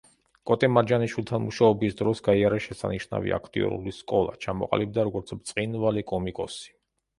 კოტე 0.51 0.69
მარჯანიშვილთან 0.77 1.43
მუშაობის 1.43 1.97
დროს 1.99 2.21
გაიარა 2.29 2.57
შესანიშნავი 2.69 3.35
აქტიორული 3.39 3.95
სკოლა, 3.99 4.35
ჩამოყალიბდა 4.49 5.07
როგორც 5.11 5.37
ბრწყინვალე 5.39 6.07
კომიკოსი. 6.17 6.77